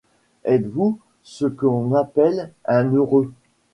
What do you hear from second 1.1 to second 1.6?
ce